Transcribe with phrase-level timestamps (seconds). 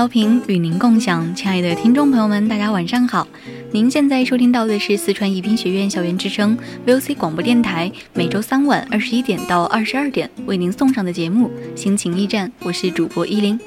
[0.00, 3.28] 调频与您共享，亲爱的听众朋友们，大家晚上好。
[3.70, 13.60] 您现在收听到的是四川宜宾学院校园之声 VOC 广播电台，每周三晚二十一点到二十二点为您送上的节目《心情驿站》，我是主播依林。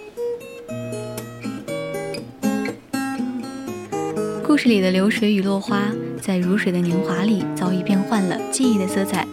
[4.44, 5.84] 故事里的流水与落花，
[6.20, 9.28] 在如水的年华里早已变换了记忆的色彩。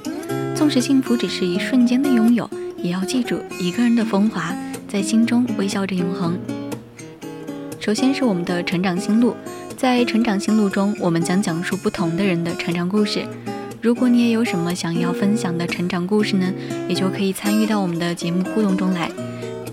[0.55, 4.55] 纵使幸福只是一瞬间的拥有，也要记住一个人的风华，
[4.87, 6.39] 在心中微笑着永恒。
[7.81, 9.35] 首先是我们的成长心路，
[9.75, 13.25] 在成长心路中，我们将讲述不同的人的成长故事。
[13.81, 16.53] 如果你也有什么想要分享的成长故事呢，
[16.87, 19.11] 也就可以参与到我们的节目互动中来。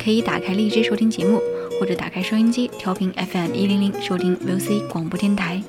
[0.01, 1.41] 可以打开荔枝收听节目，
[1.77, 5.61] 或者打开收音机调频 FM 一零零收听 VOC 广播电台。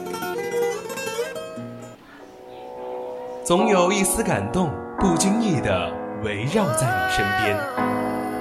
[3.42, 7.58] 总有一丝感动，不经意的围绕在你身边；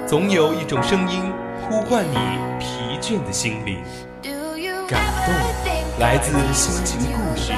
[0.07, 1.19] 总有一种声音
[1.67, 2.86] 呼唤你。
[3.07, 3.81] 倦的心灵，
[4.89, 5.33] 感动
[5.97, 7.53] 来自心情故事，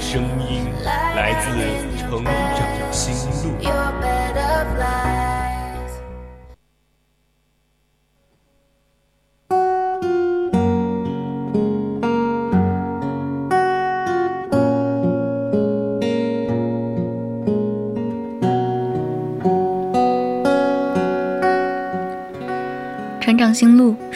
[0.00, 0.72] 声音
[1.14, 1.50] 来自
[1.98, 3.14] 成长心
[3.44, 4.19] 路。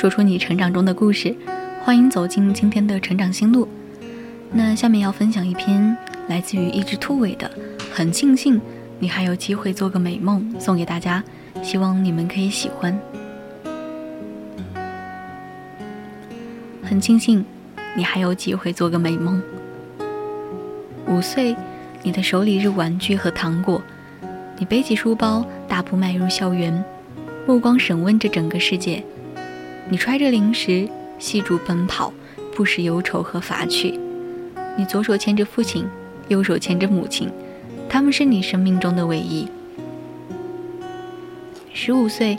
[0.04, 1.34] 说出你成长中的故事，
[1.82, 3.66] 欢迎走进今天的成长心路。
[4.52, 5.96] 那下面要分享一篇
[6.28, 7.50] 来自于一只兔尾的，
[7.90, 8.60] 很庆幸
[8.98, 11.24] 你还有机会做个美梦，送给大家，
[11.62, 12.94] 希望你们可以喜欢。
[16.82, 17.42] 很庆幸
[17.96, 19.42] 你还有机会做个美梦。
[21.06, 21.56] 五岁，
[22.02, 23.80] 你的手里是玩具和糖果，
[24.58, 26.84] 你背起书包，大步迈入校园，
[27.46, 29.02] 目光审问着整个世界。
[29.90, 32.12] 你揣着零食，细竹奔跑，
[32.54, 33.98] 不时忧愁和乏趣。
[34.76, 35.86] 你左手牵着父亲，
[36.28, 37.30] 右手牵着母亲，
[37.88, 39.46] 他们是你生命中的唯一。
[41.72, 42.38] 十五岁，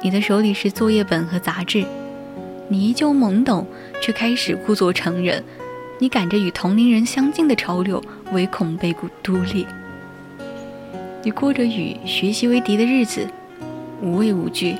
[0.00, 1.84] 你的手里是作业本和杂志，
[2.68, 3.66] 你依旧懵懂，
[4.00, 5.42] 却开始故作成人。
[5.98, 9.08] 你赶着与同龄人相近的潮流，唯恐被孤
[9.52, 9.66] 立。
[11.22, 13.26] 你过着与学习为敌的日子，
[14.00, 14.76] 无畏无惧。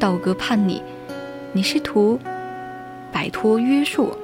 [0.00, 0.80] 道哥叛逆，
[1.52, 2.18] 你试图
[3.12, 4.16] 摆脱约束，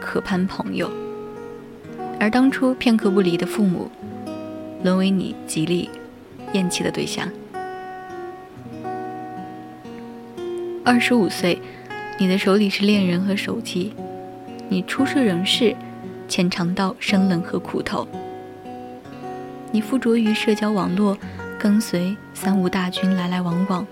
[0.00, 0.88] 可攀朋友；
[2.18, 3.88] 而当初片刻不离的父母，
[4.82, 5.88] 沦为你极力
[6.52, 7.28] 厌弃的对象。
[10.84, 11.62] 二十五岁，
[12.18, 13.94] 你的手里是恋人和手机，
[14.68, 15.76] 你初涉人世，
[16.26, 18.08] 浅尝到生冷和苦头。
[19.70, 21.16] 你附着于社交网络，
[21.56, 23.86] 跟随三无大军来来往往。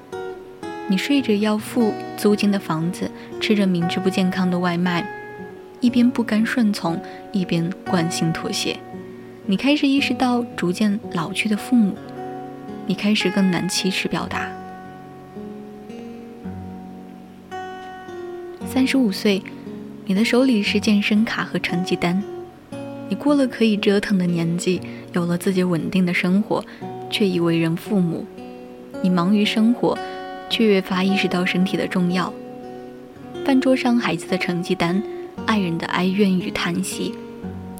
[0.91, 3.10] 你睡着要付租金的房子，
[3.41, 5.06] 吃着明知不健康的外卖，
[5.81, 6.99] 一边不甘顺从，
[7.31, 8.75] 一边惯性妥协。
[9.44, 11.94] 你开始意识到逐渐老去的父母，
[12.87, 14.50] 你开始更难启齿表达。
[18.67, 19.43] 三十五岁，
[20.06, 22.23] 你的手里是健身卡和成绩单，
[23.11, 24.81] 你过了可以折腾的年纪，
[25.12, 26.64] 有了自己稳定的生活，
[27.11, 28.25] 却已为人父母。
[29.02, 29.99] 你忙于生活。
[30.49, 32.33] 却越发意识到身体的重要。
[33.45, 35.03] 饭桌上孩子的成绩单，
[35.47, 37.15] 爱人的哀怨与叹息，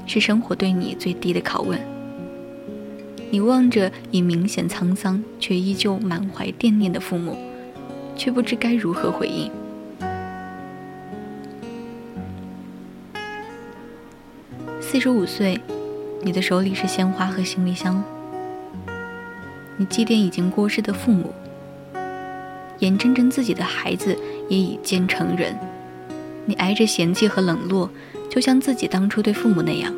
[0.07, 1.79] 是生活对你最低的拷问。
[3.31, 7.37] 你望着已明显沧桑却依旧满怀惦念的父母，
[8.17, 9.51] 却不知该如何回应。
[14.81, 15.61] 四十五岁，
[16.23, 18.03] 你的手里是鲜花和行李箱，
[19.77, 21.35] 你祭奠已经过世的父母。
[22.81, 24.17] 眼睁睁自己的孩子
[24.49, 25.59] 也已渐成人，
[26.45, 27.91] 你挨着嫌弃和冷落，
[28.31, 29.93] 就像自己当初对父母那样。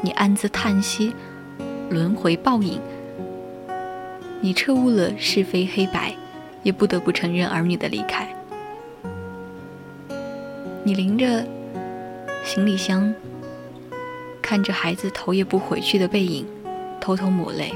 [0.00, 1.12] 你暗自叹息，
[1.90, 2.80] 轮回报应。
[4.40, 6.14] 你彻悟了是非黑白，
[6.62, 8.28] 也不得不承认儿女的离开。
[10.82, 11.46] 你拎着
[12.44, 13.14] 行李箱，
[14.42, 16.46] 看着孩子头也不回去的背影，
[17.00, 17.72] 偷偷抹泪。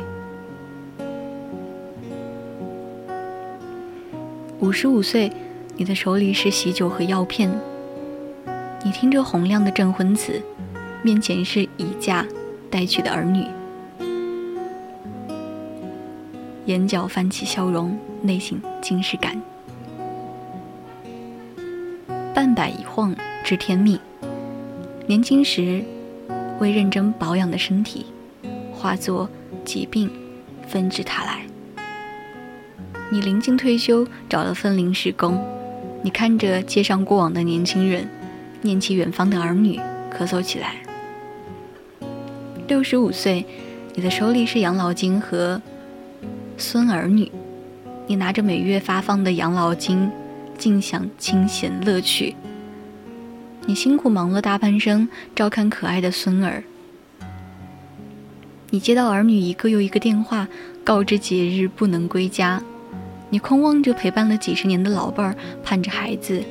[4.68, 5.32] 五十五岁，
[5.78, 7.50] 你的手里是喜酒和药片。
[8.84, 10.42] 你听着洪亮的证婚词，
[11.02, 12.22] 面前是已嫁
[12.68, 13.46] 待娶的儿女，
[16.66, 19.40] 眼角泛起笑容，内心尽是感。
[22.34, 23.98] 半百一晃知天命，
[25.06, 25.82] 年轻时
[26.60, 28.04] 未认真保养的身体，
[28.70, 29.30] 化作
[29.64, 30.10] 疾病
[30.66, 31.47] 纷至沓来。
[33.10, 35.42] 你临近退休，找了份临时工。
[36.02, 38.06] 你看着街上过往的年轻人，
[38.60, 39.80] 念起远方的儿女，
[40.12, 40.76] 咳嗽起来。
[42.66, 43.46] 六十五岁，
[43.94, 45.60] 你的手里是养老金和
[46.58, 47.32] 孙儿女。
[48.06, 50.10] 你拿着每月发放的养老金，
[50.58, 52.36] 尽享清闲乐趣。
[53.64, 56.62] 你辛苦忙了大半生，照看可爱的孙儿。
[58.70, 60.46] 你接到儿女一个又一个电话，
[60.84, 62.62] 告知节日不能归家。
[63.30, 66.42] 你空望着陪伴了几十年的老伴儿，盼着孩子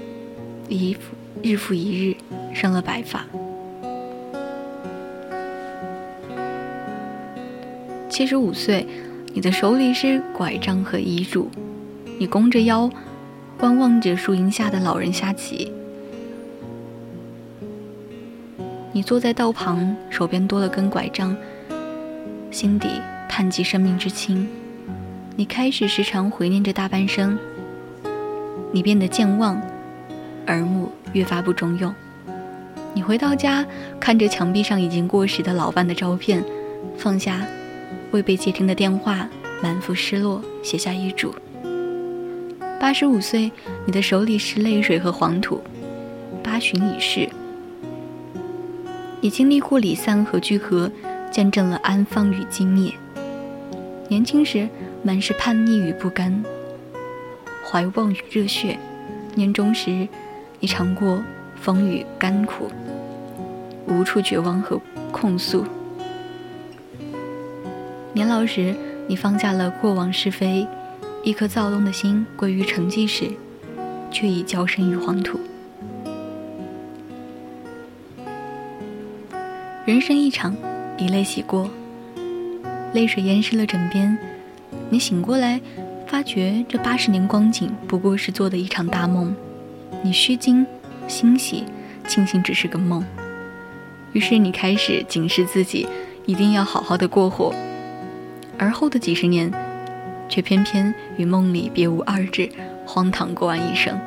[0.69, 0.99] 一复
[1.41, 2.15] 日复一日
[2.53, 3.25] 生了白发。
[8.09, 8.85] 七十五岁，
[9.33, 11.49] 你的手里是拐杖和遗嘱，
[12.19, 12.89] 你弓着腰，
[13.57, 15.71] 观望着树荫下的老人下棋。
[18.91, 21.35] 你坐在道旁，手边多了根拐杖，
[22.51, 22.87] 心底
[23.27, 24.47] 叹及生命之轻。
[25.39, 27.37] 你开始时常回念着大半生，
[28.71, 29.61] 你变得健忘，
[30.47, 31.93] 耳目越发不中用。
[32.91, 33.63] 你回到家，
[33.99, 36.43] 看着墙壁上已经过时的老伴的照片，
[36.97, 37.45] 放下
[38.09, 39.29] 未被接听的电话，
[39.61, 41.31] 满腹失落，写下遗嘱。
[42.79, 43.51] 八十五岁，
[43.85, 45.61] 你的手里是泪水和黄土，
[46.43, 47.29] 八旬已逝。
[49.21, 50.91] 你经历过离散和聚合，
[51.29, 52.91] 见证了安放与寂灭。
[54.09, 54.67] 年轻时。
[55.03, 56.43] 满是叛逆与不甘，
[57.65, 58.77] 怀望与热血。
[59.35, 60.07] 年终时，
[60.59, 61.23] 你尝过
[61.55, 62.69] 风雨甘苦，
[63.87, 64.79] 无处绝望和
[65.11, 65.65] 控诉。
[68.13, 68.75] 年老时，
[69.07, 70.67] 你放下了过往是非，
[71.23, 73.29] 一颗躁动的心归于沉寂时，
[74.11, 75.39] 却已交身于黄土。
[79.85, 80.55] 人生一场，
[80.97, 81.69] 以泪洗过，
[82.93, 84.17] 泪水淹湿了枕边。
[84.89, 85.59] 你醒过来，
[86.05, 89.35] 发觉这八十年光景不过是做的一场大梦。
[90.01, 90.65] 你虚惊、
[91.07, 91.65] 欣喜、
[92.07, 93.03] 庆幸只是个梦。
[94.13, 95.87] 于是你开始警示自己，
[96.25, 97.53] 一定要好好的过活。
[98.57, 99.51] 而后的几十年，
[100.29, 102.49] 却偏偏与梦里别无二致，
[102.85, 103.99] 荒唐过完一生。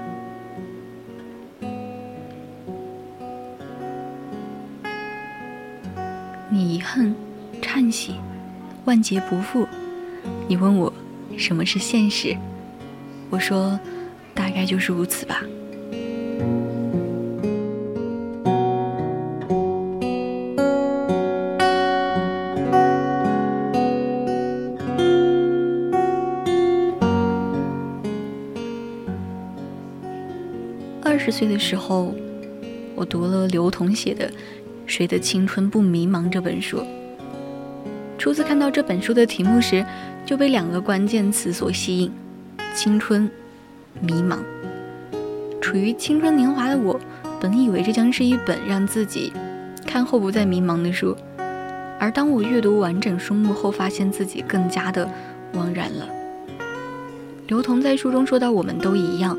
[6.48, 7.14] 你遗恨、
[7.62, 8.14] 叹息、
[8.86, 9.68] 万劫不复。
[10.50, 10.92] 你问我
[11.36, 12.36] 什么是现实，
[13.30, 13.78] 我说
[14.34, 15.44] 大概就是如此吧。
[31.00, 32.12] 二十岁的时候，
[32.96, 34.28] 我读了刘同写的
[34.84, 36.84] 《谁的青春不迷茫》这本书。
[38.18, 39.86] 初次看到这本书的题目时，
[40.30, 42.12] 就被两个关键词所吸引：
[42.72, 43.28] 青春、
[44.00, 44.38] 迷茫。
[45.60, 47.00] 处于青春年华的我，
[47.40, 49.32] 本以为这将是一本让自己
[49.84, 51.16] 看后不再迷茫的书，
[51.98, 55.04] 而当我阅读完整书目后，发现自己更加的
[55.52, 56.08] 惘然了。
[57.48, 59.36] 刘同在书中说到：“我们都一样，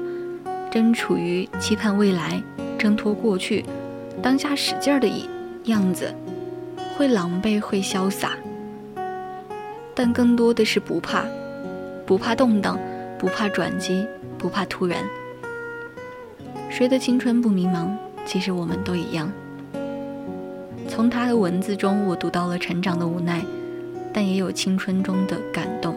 [0.70, 2.44] 正处于期盼未来、
[2.78, 3.64] 挣脱过去、
[4.22, 5.10] 当下使劲儿的
[5.68, 6.14] 样子，
[6.98, 8.32] 会狼狈，会潇洒。”
[10.04, 11.24] 但更多的是不怕，
[12.08, 12.76] 不怕动荡，
[13.20, 14.04] 不怕转机，
[14.36, 14.98] 不怕突然。
[16.72, 17.88] 谁的青春不迷茫？
[18.26, 19.32] 其实我们都一样。
[20.88, 23.46] 从他的文字中，我读到了成长的无奈，
[24.12, 25.96] 但也有青春中的感动。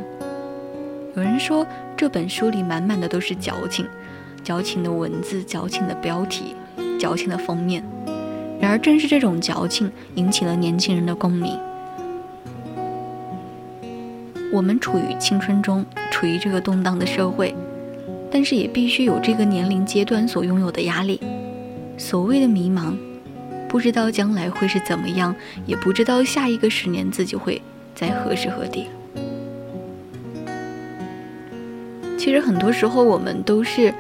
[1.16, 3.86] 有人说这本书里满满的都是矫情，
[4.42, 6.54] 矫情的文字，矫情的标题，
[7.00, 7.82] 矫情的封面。
[8.60, 11.58] 然而正是这种矫情，引起了年轻人的共鸣。
[14.54, 17.52] 我们处于青春中，处于这个动荡的社会，
[18.30, 21.20] 但是也必须有这个年龄阶段所拥有的压力。
[21.98, 22.94] 所谓的迷茫，
[23.68, 25.34] 不知道将来会是怎么样，
[25.66, 27.60] 也不知道下一个十年自己会
[27.96, 28.86] 在何时何地。
[32.16, 33.92] 其实很多时候，我们都是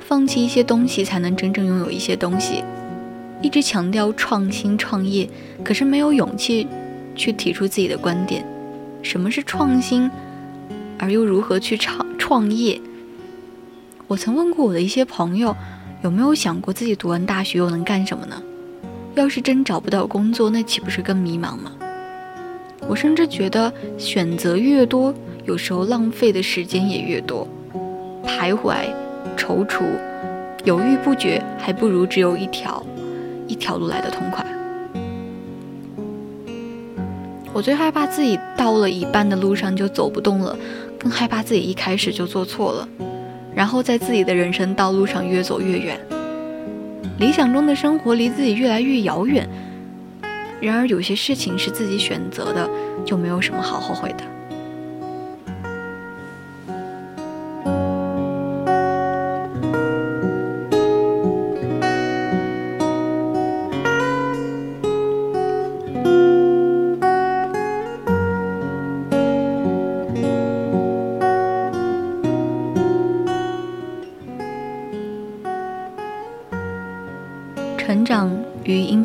[0.00, 2.64] 放弃一些东西，才能真正拥有一些东西。
[3.40, 5.28] 一直强调创新创业，
[5.62, 6.66] 可是没有勇气
[7.14, 8.44] 去提出自己的观点。
[9.02, 10.10] 什么是创新，
[10.98, 12.80] 而又如何去创创业？
[14.06, 15.54] 我曾问过我的一些朋友，
[16.02, 18.40] 有没有想过自己读完大学又能干什么呢？
[19.14, 21.72] 要是真找不到工作，那岂不是更迷茫吗？
[22.88, 27.46] 我甚至觉得选择越多，有时候浪费的时间也越多，
[28.24, 28.92] 徘徊、
[29.36, 29.82] 踌躇、
[30.64, 32.84] 犹豫不决，还不如只有一条。
[33.48, 34.46] 一条路来的痛快。
[37.54, 40.56] 我最害怕自己到了一半的路上就走不动了，
[40.98, 42.88] 更害怕自己一开始就做错了，
[43.54, 46.00] 然后在自己的人生道路上越走越远，
[47.18, 49.46] 理想中的生活离自己越来越遥远。
[50.60, 52.70] 然而有些事情是自己选择的，
[53.04, 54.24] 就没有什么好后悔的。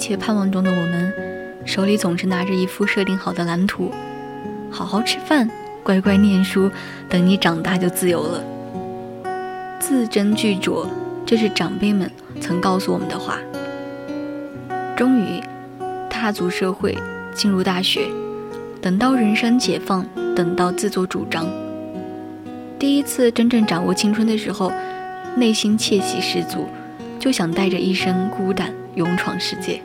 [0.07, 1.13] 切盼望中的我们，
[1.65, 3.91] 手里总是拿着一副设定好的蓝图：
[4.71, 5.49] 好好吃饭，
[5.83, 6.71] 乖乖念书，
[7.09, 8.41] 等你长大就自由了。
[9.81, 10.87] 字斟句酌，
[11.25, 12.09] 这是长辈们
[12.39, 13.37] 曾告诉我们的话。
[14.95, 15.43] 终于
[16.09, 16.97] 踏足社会，
[17.33, 18.07] 进入大学，
[18.81, 21.45] 等到人生解放，等到自作主张，
[22.79, 24.71] 第一次真正掌握青春的时候，
[25.35, 26.65] 内心窃喜十足。
[27.19, 29.81] 就想带着一身孤胆勇闯世界。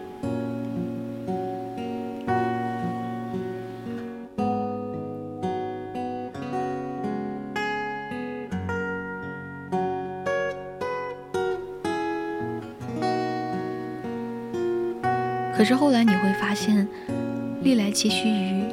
[15.63, 16.89] 可是后来你会发现，
[17.63, 18.65] 历来栖息于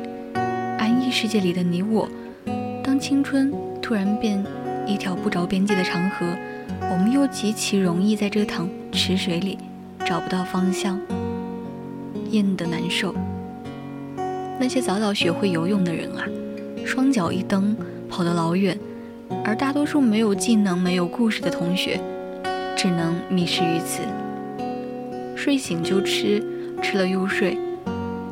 [0.79, 2.09] 安逸世界里的你我，
[2.83, 4.43] 当青春突然变
[4.87, 6.25] 一条不着边际的长河。
[6.89, 9.59] 我们又极其容易在这趟池水里
[10.03, 10.99] 找不到方向，
[12.31, 13.13] 淹得难受。
[14.59, 16.25] 那些早早学会游泳的人啊，
[16.83, 17.77] 双脚一蹬
[18.09, 18.75] 跑得老远；
[19.45, 22.01] 而大多数没有技能、没有故事的同学，
[22.75, 24.01] 只能迷失于此。
[25.35, 26.43] 睡醒就吃，
[26.81, 27.57] 吃了又睡，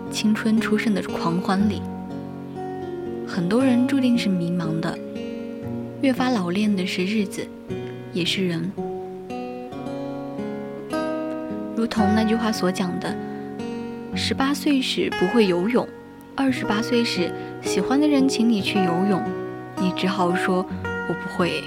[0.10, 1.82] 青春初盛的狂欢里，
[3.28, 4.98] 很多人注定是迷茫的。
[6.02, 7.46] 越发老练的是日子。
[8.14, 8.72] 也是人，
[11.76, 13.16] 如同那句话所讲的：
[14.16, 15.88] 十八岁时不会游泳，
[16.34, 19.22] 二十八岁时喜欢的人请你去游泳，
[19.80, 20.66] 你只好说
[21.08, 21.62] 我不会。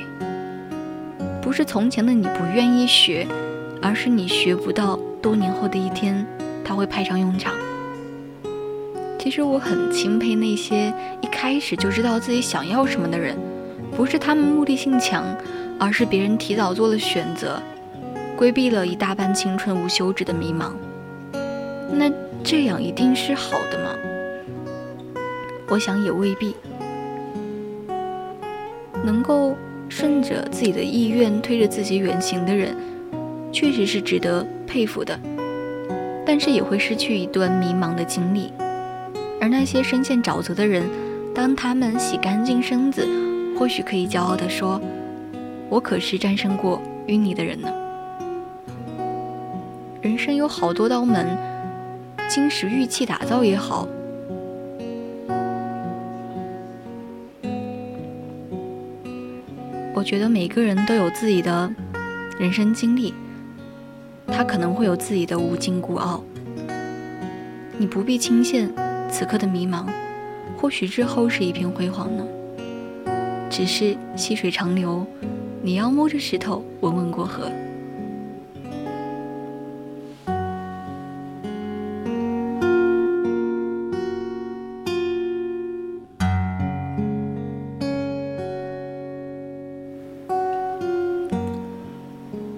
[1.41, 3.29] 不是从前的你不愿意学，
[3.81, 6.27] 而是你学不到，多年后的一天
[6.71, 7.53] 他会派上用场。
[9.19, 13.37] 其实我很钦佩那些一开始就知道自己想要什么的人，
[13.97, 15.25] 不是他们目的性强。
[15.81, 17.61] 而是别人提早做了选择，
[18.37, 20.73] 规避了一大半青春无休止的迷茫。
[21.91, 22.09] 那
[22.45, 23.91] 这样一定是好的吗？
[25.71, 26.55] 我想也未必。
[29.03, 29.57] 能够
[29.89, 32.77] 顺着自己的意愿推着自己远行的人，
[33.51, 35.19] 确实是值得佩服的。
[36.33, 38.53] 但是也会失去一段迷茫的经历。
[39.41, 40.89] 而那些深陷沼泽的人，
[41.35, 43.05] 当他们洗干净身子，
[43.59, 44.81] 或许可以骄傲地说。
[45.69, 47.69] 我可是战胜过淤泥的人呢。
[50.01, 51.27] 人生有好多道门，
[52.29, 53.89] 金石玉器打造也好。
[59.97, 61.69] 我觉得每个人都有自己的
[62.39, 63.13] 人生经历，
[64.33, 66.23] 他可能会有自己的无尽孤傲。
[67.77, 68.71] 你不必轻陷
[69.11, 69.87] 此刻的迷茫，
[70.57, 72.25] 或许之后是一片辉煌呢。
[73.51, 75.07] 只是细水长流。
[75.63, 77.51] 你要摸着石头稳稳过河。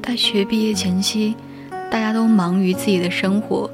[0.00, 1.34] 大学毕业前夕，
[1.92, 3.70] 大家都忙于自己的生活，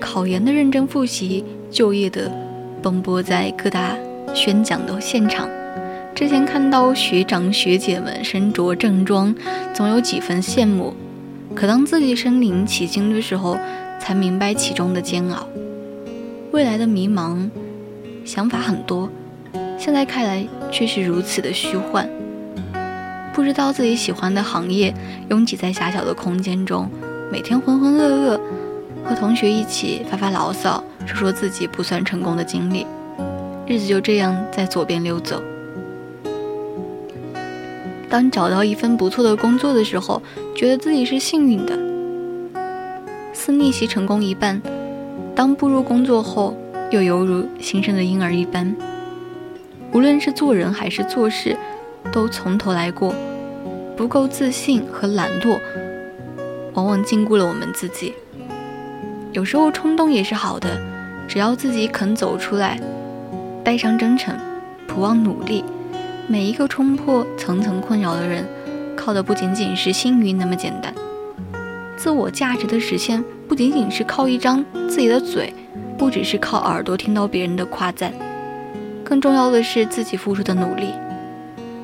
[0.00, 2.28] 考研的认真复习，就业的
[2.82, 3.96] 奔波在各大
[4.34, 5.48] 宣讲的现场。
[6.16, 9.32] 之前看到学长学姐们身着正装，
[9.72, 10.92] 总有几分羡慕。
[11.54, 13.56] 可当自己身临其境的时候，
[14.00, 15.46] 才明白其中的煎熬。
[16.50, 17.48] 未来的迷茫，
[18.24, 19.08] 想法很多，
[19.78, 22.10] 现在看来却是如此的虚幻。
[23.32, 24.92] 不知道自己喜欢的行业，
[25.30, 26.90] 拥挤在狭小的空间中，
[27.34, 28.40] 每天浑浑噩噩，
[29.04, 32.86] 和同学一起发发牢骚，说说自己不算成功的经历，
[33.66, 35.42] 日子就这样在左边溜走。
[38.08, 40.22] 当找到一份不错的工作的时候，
[40.54, 41.76] 觉得自己是幸运的，
[43.32, 44.60] 似逆袭成功一半；
[45.34, 46.56] 当步入工作后，
[46.92, 48.76] 又犹如新生的婴儿一般。
[49.90, 51.56] 无论是做人还是做事，
[52.12, 53.12] 都从头来过。
[53.96, 55.58] 不够自信和懒惰，
[56.74, 58.14] 往往禁锢了我们自己。
[59.32, 60.80] 有时候冲动也是好的，
[61.26, 62.78] 只要自己肯走出来，
[63.64, 64.36] 带上真诚，
[64.86, 65.64] 不忘努力。
[66.26, 68.44] 每一个冲破层层困扰的人，
[68.96, 70.94] 靠的不仅仅是幸运那么简单。
[71.96, 75.52] 自我价值的实现，不仅仅是靠一张自己的嘴，
[75.98, 78.12] 不只是靠耳朵听到别人的夸赞，
[79.04, 80.88] 更重要的是自己付出的努力，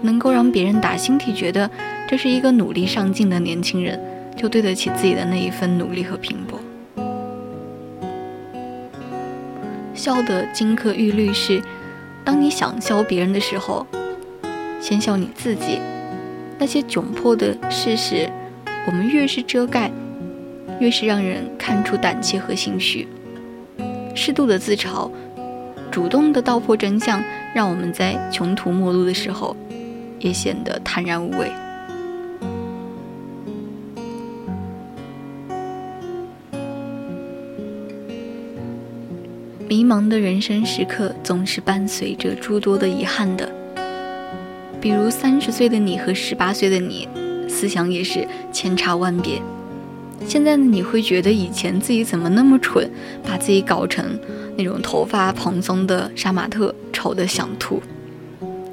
[0.02, 1.70] 能够让别人打心底觉得
[2.08, 4.00] 这是一个努力上进的年轻人，
[4.40, 6.58] 就对得起自己的那一份努力和拼搏。
[9.92, 11.60] 笑的金科玉律是：
[12.24, 13.86] 当你想笑别人的时候。
[14.80, 15.78] 先笑你自己，
[16.58, 18.26] 那些窘迫的事实，
[18.86, 19.90] 我们越是遮盖，
[20.78, 23.06] 越是让人看出胆怯和心虚。
[24.14, 25.10] 适度的自嘲，
[25.90, 27.22] 主动的道破真相，
[27.54, 29.54] 让我们在穷途末路的时候，
[30.18, 31.52] 也显得坦然无畏。
[39.80, 43.50] 迷茫的人生时刻，总是伴随着诸多的遗憾的。
[44.78, 47.08] 比如三十岁的你和十八岁的你，
[47.48, 49.40] 思想也是千差万别。
[50.26, 52.90] 现在的你会觉得以前自己怎么那么蠢，
[53.26, 54.04] 把自己搞成
[54.58, 57.82] 那种头发蓬松的杀马特，丑的想吐。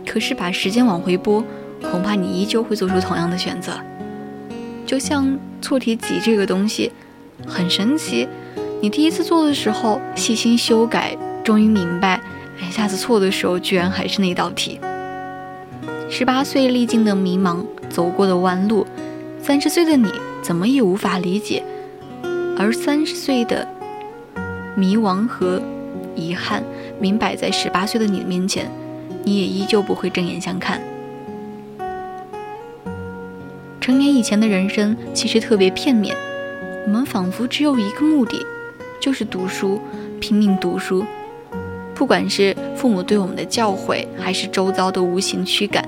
[0.05, 1.41] 可是把时间往回拨，
[1.89, 3.71] 恐怕你依旧会做出同样的选择。
[4.85, 6.91] 就像错题集这个东西，
[7.45, 8.27] 很神奇。
[8.79, 12.21] 你第一次做的时候细心修改，终于明白，
[12.61, 14.79] 哎，下次错的时候居然还是那道题。
[16.09, 18.85] 十八岁历经的迷茫，走过的弯路，
[19.41, 20.07] 三十岁的你
[20.43, 21.63] 怎么也无法理解，
[22.55, 23.67] 而三十岁的
[24.75, 25.59] 迷茫和
[26.15, 26.63] 遗憾，
[26.99, 28.71] 明摆在十八岁的你面前，
[29.23, 30.79] 你也依旧不会正眼相看。
[33.81, 36.15] 成年以前的人生其实特别片面，
[36.85, 38.45] 我们仿佛只有一个目的，
[38.99, 39.79] 就是读书，
[40.19, 41.05] 拼命读书，
[41.95, 45.87] 不管是父母对我们的教诲，还是周遭的无形驱赶。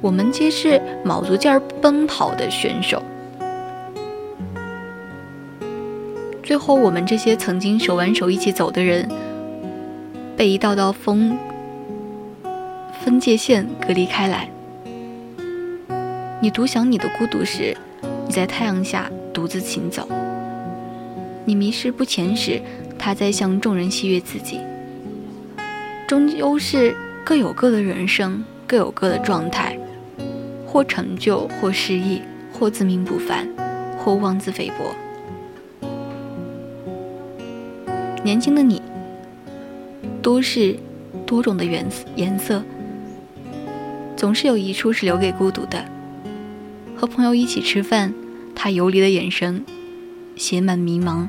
[0.00, 3.02] 我们皆是卯足劲儿奔跑的选手，
[6.42, 9.06] 最后我们这些曾经手挽手一起走的人，
[10.36, 11.38] 被一道道分
[13.04, 14.48] 分界线隔离开来。
[16.40, 17.76] 你独享你的孤独时，
[18.26, 20.04] 你在太阳下独自行走；
[21.50, 22.62] 你迷失不前时，
[22.96, 24.60] 他在向众人戏谑自己。
[26.06, 29.76] 终究是各有各的人生，各有各的状态。
[30.64, 33.48] 或成就，或失意，或自命不凡，
[33.98, 34.94] 或妄自菲薄。
[38.22, 38.80] 年轻的你，
[40.22, 40.78] 多是
[41.26, 41.84] 多种的颜
[42.14, 42.62] 颜色，
[44.16, 45.84] 总是有一处是留给孤独的。
[46.96, 48.14] 和朋友一起吃饭，
[48.54, 49.64] 他游离的眼神
[50.36, 51.26] 写满迷茫。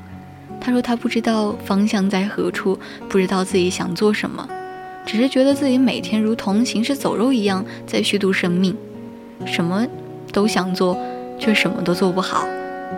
[0.63, 2.77] 他说他不知道方向在何处，
[3.09, 4.47] 不知道自己想做什么，
[5.07, 8.77] 只是觉得自己每天如同行尸走肉一样在虚度生命。
[9.43, 9.87] 什么
[10.31, 10.95] 都想做，
[11.39, 12.45] 却什么都做不好；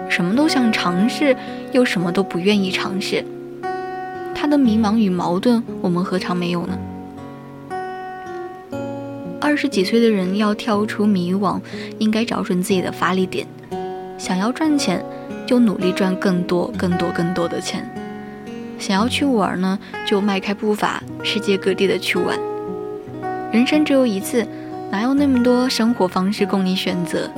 [0.09, 1.33] 什么都想尝试，
[1.71, 3.23] 又什么都不愿意尝试。
[4.35, 6.77] 他的迷茫与矛盾，我们何尝没有呢？
[9.39, 11.61] 二十几岁的人要跳出迷惘，
[11.97, 13.47] 应该找准自己的发力点。
[14.17, 15.03] 想要赚钱，
[15.53, 17.83] 就努力赚更多、更多、更多的钱；
[18.79, 22.35] 想要去玩呢，就迈开步伐，世界各地的去玩。
[23.51, 24.47] 人生只有一次。
[24.89, 27.29] 哪有那么多生活方式供你选择？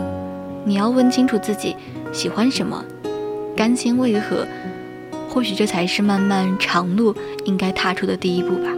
[0.64, 1.76] 你要问清楚自己
[2.14, 2.86] 喜欢什么，
[3.54, 4.48] 甘心为何？
[5.30, 8.70] 或许这才是漫漫长路应该踏出的第一步吧。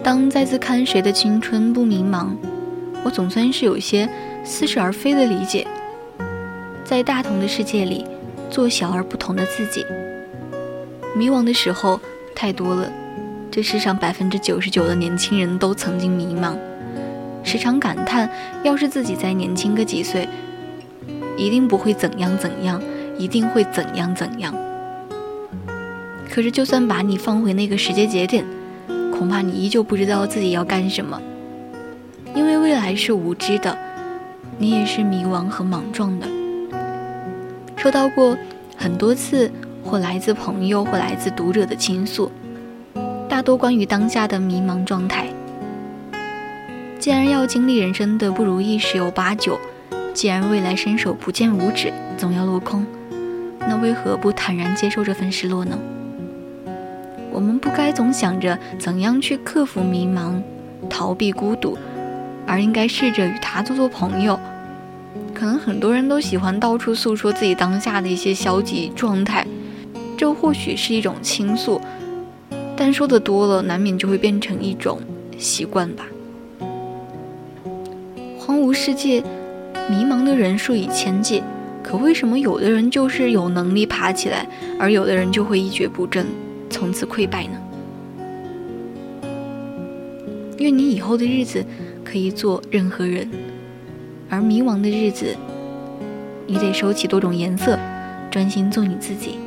[0.00, 2.28] 当再次看谁的青春不迷茫，
[3.02, 4.08] 我总算是有些
[4.44, 5.66] 似是而非的理解。
[6.84, 8.04] 在大同的世界里，
[8.50, 9.84] 做小而不同的自己。
[11.16, 12.00] 迷惘的时候
[12.34, 12.90] 太多了。
[13.50, 16.54] 这世上百分之九十九的年轻人都曾经迷茫，
[17.42, 18.30] 时常感叹：
[18.62, 20.28] 要是自己再年轻个几岁，
[21.36, 22.80] 一定不会怎样怎样，
[23.18, 24.54] 一定会怎样怎样。
[26.30, 28.44] 可是，就算把你放回那个时间节点，
[29.10, 31.20] 恐怕你依旧不知道自己要干什么，
[32.36, 33.76] 因为未来是无知的，
[34.62, 36.28] 你也是迷茫和莽撞的。
[37.78, 38.36] 收到过
[38.76, 39.50] 很多次，
[39.82, 42.30] 或来自朋友，或来自读者的倾诉。
[43.26, 45.28] 大多关于当下的迷茫状态。
[46.98, 49.58] 既然要经历人生的不如意十有八九，
[50.12, 52.84] 既然未来伸手不见五指，总要落空，
[53.60, 55.78] 那为何不坦然接受这份失落呢？
[57.32, 60.34] 我们不该总想着怎样去克服迷茫、
[60.90, 61.78] 逃避孤独，
[62.46, 64.38] 而应该试着与他做做朋友。
[65.40, 69.46] 可能很多人都喜欢到处诉说自己当下的一些消极状态，
[70.14, 71.80] 这或许是一种倾诉。
[72.76, 75.00] 但说的多了，难免就会变成一种
[75.38, 76.06] 习惯吧。
[78.38, 79.22] 荒芜世界，
[79.88, 81.42] 迷茫的人数以千计，
[81.82, 84.46] 可为什么有的人就是有能力爬起来，
[84.78, 86.26] 而有的人就会一蹶不振，
[86.68, 87.58] 从此溃败呢？
[90.58, 91.64] 愿你以后的日子
[92.04, 93.26] 可以做任何人，
[94.30, 95.36] 而迷茫的日子，
[96.46, 97.76] 你得收起多种颜色，
[98.30, 99.40] 专心做你自己，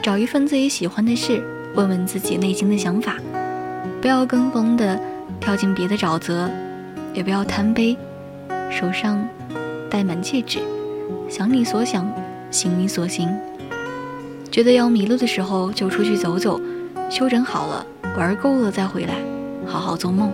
[0.00, 1.42] 找一份自己喜欢的事。
[1.74, 3.16] 问问自己内心的想法，
[4.00, 4.98] 不要跟风的
[5.38, 6.48] 跳进别的沼泽，
[7.12, 7.94] 也不要贪杯，
[8.70, 9.22] 手上
[9.90, 10.60] 戴满戒指，
[11.28, 12.10] 想你所想，
[12.50, 13.28] 行你所行。
[14.50, 16.58] 觉得要迷路的时候就出去走走，
[17.10, 17.86] 休整好了，
[18.16, 19.16] 玩够了再回来，
[19.66, 20.32] 好好做梦。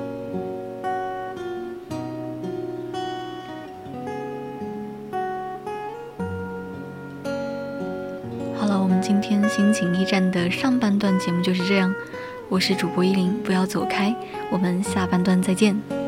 [10.03, 11.95] 一站的上半段节目就是这样，
[12.49, 14.13] 我是主播依林，不要走开，
[14.51, 16.02] 我们下半段再见。